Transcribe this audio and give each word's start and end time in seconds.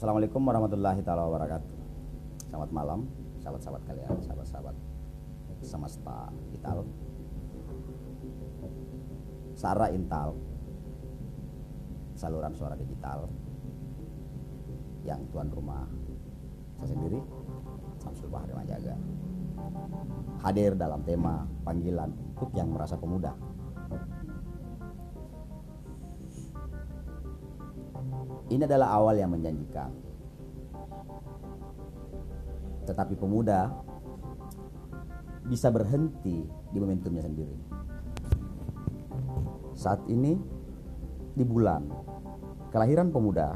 Assalamualaikum 0.00 0.40
warahmatullahi 0.48 1.04
taala 1.04 1.28
wabarakatuh. 1.28 1.76
Selamat 2.48 2.72
malam, 2.72 3.04
sahabat-sahabat 3.44 3.84
kalian, 3.84 4.16
sahabat-sahabat 4.24 4.72
semesta 5.60 6.32
Vital. 6.48 6.88
Sara 9.52 9.92
Intal, 9.92 10.32
saluran 12.16 12.56
suara 12.56 12.80
digital 12.80 13.28
yang 15.04 15.20
tuan 15.36 15.52
rumah 15.52 15.84
saya 16.80 16.96
sendiri, 16.96 17.20
Samsul 18.00 18.32
Bahri 18.32 18.56
Majaga. 18.56 18.96
Hadir 20.40 20.80
dalam 20.80 21.04
tema 21.04 21.44
panggilan 21.60 22.08
untuk 22.08 22.48
yang 22.56 22.72
merasa 22.72 22.96
pemuda. 22.96 23.36
Ini 28.50 28.66
adalah 28.66 28.98
awal 28.98 29.14
yang 29.14 29.30
menjanjikan. 29.30 29.94
Tetapi 32.82 33.14
pemuda 33.14 33.70
bisa 35.46 35.70
berhenti 35.70 36.42
di 36.46 36.78
momentumnya 36.82 37.22
sendiri. 37.22 37.56
Saat 39.78 40.02
ini 40.10 40.34
di 41.30 41.46
bulan 41.46 41.86
kelahiran 42.74 43.14
pemuda, 43.14 43.54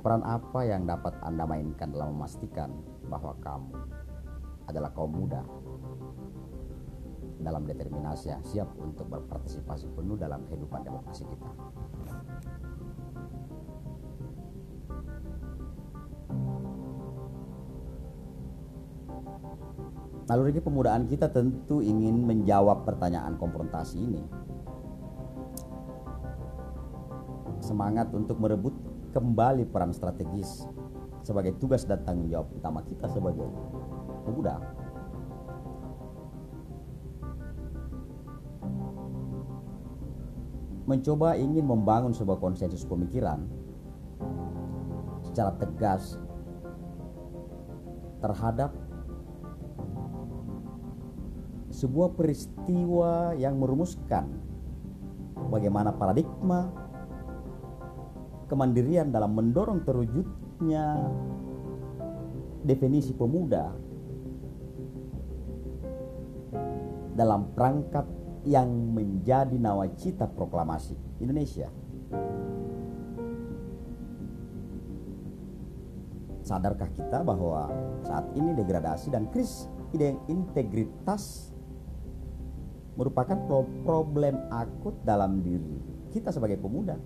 peran 0.00 0.24
apa 0.24 0.60
yang 0.64 0.88
dapat 0.88 1.12
Anda 1.20 1.44
mainkan 1.44 1.92
dalam 1.92 2.16
memastikan 2.16 2.72
bahwa 3.12 3.36
kamu 3.44 3.76
adalah 4.66 4.90
kaum 4.96 5.12
muda 5.12 5.44
dalam 7.36 7.68
determinasi 7.68 8.32
yang 8.32 8.42
siap 8.42 8.68
untuk 8.80 9.06
berpartisipasi 9.12 9.92
penuh 9.92 10.16
dalam 10.16 10.42
kehidupan 10.48 10.82
demokrasi 10.82 11.28
kita. 11.28 11.50
Lalu 20.26 20.58
ini 20.58 20.60
pemudaan 20.60 21.06
kita 21.06 21.30
tentu 21.30 21.78
ingin 21.78 22.26
menjawab 22.26 22.82
pertanyaan 22.82 23.38
konfrontasi 23.38 23.94
ini. 23.94 24.22
Semangat 27.62 28.10
untuk 28.10 28.42
merebut 28.42 28.74
kembali 29.14 29.70
peran 29.70 29.94
strategis 29.94 30.66
sebagai 31.22 31.54
tugas 31.62 31.86
dan 31.86 32.02
tanggung 32.02 32.26
jawab 32.26 32.50
utama 32.58 32.82
kita 32.82 33.06
sebagai 33.06 33.46
pemuda. 34.26 34.58
Mencoba 40.86 41.34
ingin 41.34 41.66
membangun 41.66 42.14
sebuah 42.14 42.38
konsensus 42.38 42.86
pemikiran 42.86 43.42
secara 45.26 45.54
tegas 45.58 46.18
terhadap 48.22 48.85
sebuah 51.76 52.16
peristiwa 52.16 53.36
yang 53.36 53.60
merumuskan 53.60 54.24
bagaimana 55.52 55.92
paradigma 55.92 56.72
kemandirian 58.48 59.12
dalam 59.12 59.36
mendorong 59.36 59.84
terwujudnya 59.84 61.04
definisi 62.64 63.12
pemuda 63.12 63.76
dalam 67.12 67.52
perangkat 67.52 68.08
yang 68.48 68.72
menjadi 68.96 69.60
nawacita 69.60 70.32
proklamasi 70.32 70.96
Indonesia. 71.20 71.68
Sadarkah 76.46 76.88
kita 76.94 77.26
bahwa 77.26 77.68
saat 78.06 78.30
ini 78.38 78.54
degradasi 78.54 79.10
dan 79.10 79.26
krisis 79.34 79.66
integritas 80.30 81.55
merupakan 82.96 83.36
problem 83.84 84.40
akut 84.48 84.96
dalam 85.04 85.44
diri 85.44 85.76
kita 86.10 86.32
sebagai 86.32 86.56
pemuda? 86.56 86.96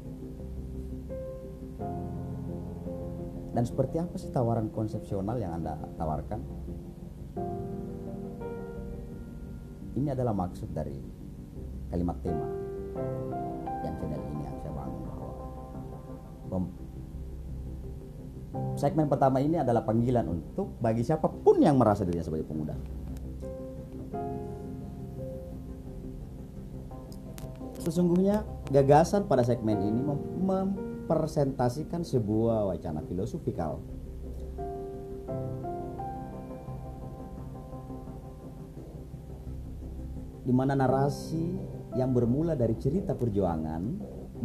Dan 3.51 3.67
seperti 3.67 3.99
apa 3.99 4.15
sih 4.15 4.31
tawaran 4.31 4.71
konsepsional 4.71 5.35
yang 5.43 5.59
Anda 5.59 5.75
tawarkan? 5.99 6.41
Ini 9.99 10.15
adalah 10.15 10.31
maksud 10.31 10.71
dari 10.71 10.95
kalimat 11.91 12.15
tema 12.23 12.47
yang 13.83 13.95
channel 13.99 14.23
ini 14.23 14.43
yang 14.47 14.57
saya 14.63 14.73
bangun 14.73 15.03
bahwa 15.03 16.71
segmen 18.79 19.11
pertama 19.11 19.43
ini 19.43 19.59
adalah 19.59 19.83
panggilan 19.83 20.31
untuk 20.31 20.79
bagi 20.79 21.03
siapa 21.03 21.27
pun 21.27 21.59
yang 21.59 21.75
merasa 21.75 22.07
dirinya 22.07 22.23
sebagai 22.23 22.47
pemuda. 22.47 22.79
Sesungguhnya 27.81 28.45
gagasan 28.69 29.25
pada 29.25 29.41
segmen 29.41 29.81
ini 29.81 30.01
mem 30.05 30.21
mempresentasikan 31.11 32.07
sebuah 32.07 32.71
wacana 32.71 33.03
filosofikal 33.03 33.83
di 40.47 40.53
mana 40.55 40.79
narasi 40.79 41.59
yang 41.99 42.15
bermula 42.15 42.55
dari 42.55 42.79
cerita 42.79 43.19
perjuangan 43.19 43.83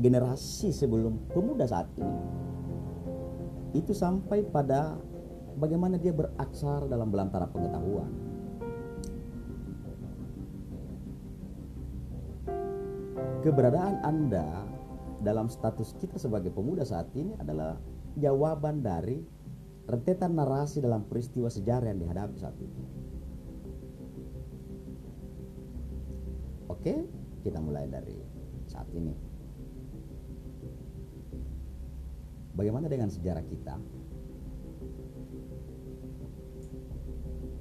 generasi 0.01 0.73
sebelum 0.73 1.29
pemuda 1.29 1.69
saat 1.69 1.85
ini 2.01 2.21
itu 3.77 3.93
sampai 3.93 4.41
pada 4.49 4.97
bagaimana 5.61 6.01
dia 6.01 6.17
beraksar 6.17 6.89
dalam 6.89 7.13
belantara 7.13 7.45
pengetahuan. 7.45 8.24
Keberadaan 13.45 14.01
Anda 14.01 14.65
dalam 15.21 15.53
status 15.53 15.93
kita 16.01 16.17
sebagai 16.17 16.49
pemuda 16.49 16.81
saat 16.81 17.13
ini 17.13 17.37
adalah 17.37 17.77
jawaban 18.17 18.81
dari 18.81 19.21
rentetan 19.85 20.33
narasi 20.33 20.81
dalam 20.81 21.05
peristiwa 21.05 21.45
sejarah 21.45 21.93
yang 21.93 22.01
dihadapi 22.01 22.41
saat 22.41 22.57
ini. 22.57 22.81
Oke, 26.73 27.05
kita 27.45 27.61
mulai 27.61 27.85
dari 27.85 28.17
saat 28.65 28.89
ini. 28.97 29.13
Bagaimana 32.57 32.89
dengan 32.89 33.13
sejarah 33.13 33.45
kita? 33.45 33.77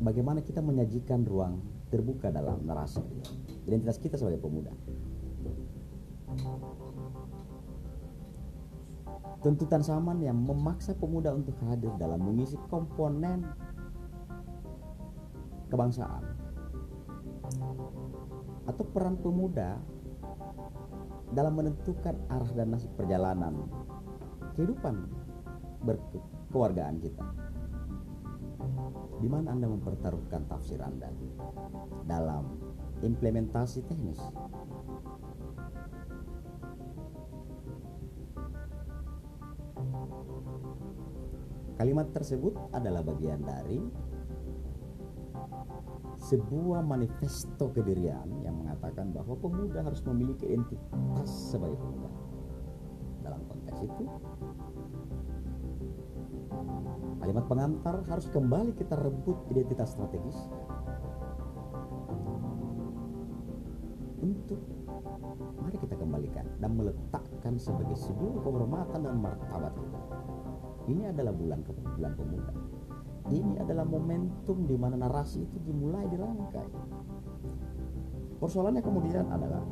Bagaimana 0.00 0.40
kita 0.40 0.64
menyajikan 0.64 1.28
ruang 1.28 1.60
terbuka 1.92 2.32
dalam 2.32 2.64
narasi 2.64 3.04
identitas 3.68 4.00
kita 4.00 4.16
sebagai 4.16 4.40
pemuda? 4.40 4.72
Tuntutan 9.44 9.84
zaman 9.84 10.24
yang 10.24 10.40
memaksa 10.40 10.96
pemuda 10.96 11.28
untuk 11.36 11.52
hadir 11.68 11.92
dalam 12.00 12.16
mengisi 12.16 12.56
komponen 12.72 13.44
kebangsaan 15.68 16.24
atau 18.64 18.84
peran 18.88 19.20
pemuda 19.20 19.76
dalam 21.36 21.60
menentukan 21.60 22.16
arah 22.32 22.50
dan 22.56 22.72
nasib 22.72 22.88
perjalanan 22.96 23.68
kehidupan 24.56 25.12
berkeluargaan 25.84 26.96
kita. 27.04 27.26
Di 29.20 29.28
mana 29.28 29.52
Anda 29.52 29.68
mempertaruhkan 29.68 30.48
tafsir 30.48 30.80
Anda 30.80 31.12
dalam 32.08 32.48
implementasi 33.04 33.84
teknis? 33.84 34.20
Kalimat 41.74 42.14
tersebut 42.14 42.54
adalah 42.70 43.02
bagian 43.02 43.42
dari 43.42 43.82
sebuah 46.24 46.80
manifesto 46.80 47.68
kedirian 47.74 48.24
yang 48.40 48.56
mengatakan 48.56 49.12
bahwa 49.12 49.36
pemuda 49.36 49.84
harus 49.84 50.00
memiliki 50.08 50.48
identitas 50.48 51.28
sebagai 51.28 51.76
pemuda. 51.76 52.10
Dalam 53.20 53.40
konteks 53.44 53.78
itu, 53.84 54.04
kalimat 57.20 57.44
pengantar 57.44 57.96
harus 58.08 58.26
kembali 58.32 58.72
kita 58.78 58.96
rebut 58.96 59.36
identitas 59.52 59.92
strategis 59.92 60.38
untuk 64.24 64.60
mari 65.60 65.76
kita 65.76 65.94
kembalikan 66.00 66.48
dan 66.56 66.72
meletakkan 66.72 67.60
sebagai 67.60 67.96
sebuah 68.00 68.40
kehormatan 68.40 69.00
dan 69.04 69.16
martabat 69.20 69.72
kita. 69.76 70.00
Ini 70.88 71.12
adalah 71.12 71.32
bulan 71.36 71.60
bulan 71.64 72.12
pemuda. 72.16 72.54
Ini 73.24 73.52
adalah 73.60 73.88
momentum 73.88 74.68
di 74.68 74.76
mana 74.76 75.00
narasi 75.00 75.44
itu 75.44 75.56
dimulai 75.64 76.04
dirangkai. 76.08 76.68
Persoalannya 78.40 78.84
kemudian 78.84 79.24
adalah 79.32 79.64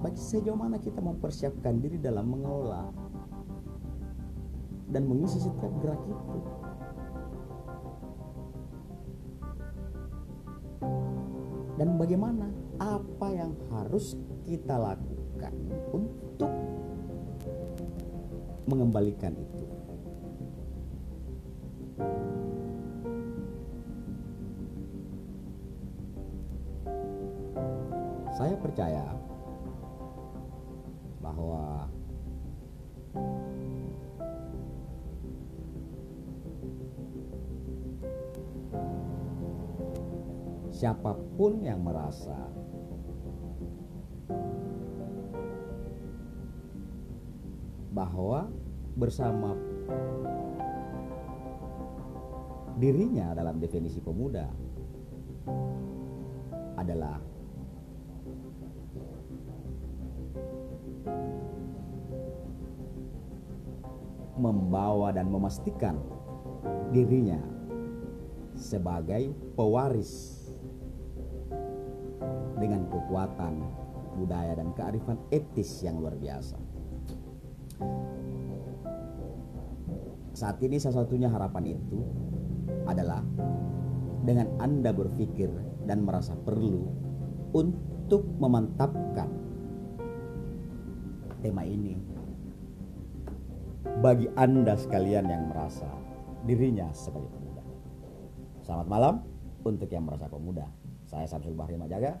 bagi 0.00 0.20
sejauh 0.20 0.56
mana 0.56 0.80
kita 0.80 1.04
mempersiapkan 1.04 1.76
diri 1.76 2.00
dalam 2.00 2.24
mengelola 2.32 2.88
dan 4.88 5.04
mengisi 5.04 5.36
setiap 5.44 5.72
gerak 5.84 6.00
itu. 6.08 6.67
Dan 11.78 11.94
bagaimana 11.94 12.50
apa 12.82 13.28
yang 13.30 13.54
harus 13.70 14.18
kita 14.42 14.74
lakukan 14.74 15.54
untuk 15.94 16.50
mengembalikan 18.66 19.30
itu. 19.38 19.64
Saya 28.34 28.54
percaya 28.58 29.06
siapa 40.78 41.10
pun 41.34 41.58
yang 41.58 41.82
merasa. 41.82 42.38
Bahwa 47.90 48.46
bersama 48.94 49.58
dirinya 52.78 53.34
dalam 53.34 53.58
definisi 53.58 53.98
pemuda 53.98 54.46
adalah 56.78 57.18
membawa 64.38 65.10
dan 65.10 65.26
memastikan 65.26 65.98
dirinya 66.94 67.42
sebagai 68.54 69.34
pewaris 69.58 70.37
dengan 72.58 72.86
kekuatan 72.90 73.54
budaya 74.18 74.58
dan 74.58 74.74
kearifan 74.74 75.18
etis 75.30 75.82
yang 75.86 76.02
luar 76.02 76.18
biasa. 76.18 76.58
Saat 80.34 80.62
ini 80.62 80.78
salah 80.78 81.02
satunya 81.02 81.26
harapan 81.26 81.74
itu 81.74 81.98
adalah 82.86 83.22
dengan 84.22 84.50
Anda 84.62 84.94
berpikir 84.94 85.50
dan 85.86 86.04
merasa 86.04 86.36
perlu 86.36 86.86
untuk 87.56 88.28
memantapkan 88.38 89.30
tema 91.40 91.62
ini 91.64 91.96
bagi 93.98 94.30
Anda 94.38 94.78
sekalian 94.78 95.26
yang 95.26 95.50
merasa 95.50 95.88
dirinya 96.46 96.86
sebagai 96.94 97.30
pemuda. 97.34 97.62
Selamat 98.62 98.86
malam 98.86 99.14
untuk 99.66 99.90
yang 99.90 100.06
merasa 100.06 100.30
pemuda. 100.30 100.66
Saya 101.08 101.26
Samsul 101.26 101.56
Bahri 101.56 101.74
Majaga. 101.80 102.20